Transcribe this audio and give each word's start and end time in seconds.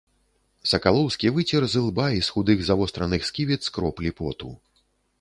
Сакалоўскі 0.71 1.31
выцер 1.35 1.63
з 1.75 1.79
ілба 1.83 2.07
і 2.21 2.25
з 2.31 2.37
худых 2.39 2.65
завостраных 2.71 3.21
сківіц 3.31 3.63
кроплі 3.79 4.19
поту. 4.23 4.51